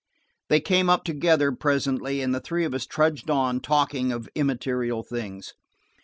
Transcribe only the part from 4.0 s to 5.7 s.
of immaterial things.